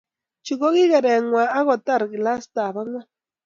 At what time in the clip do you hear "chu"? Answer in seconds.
0.45-0.53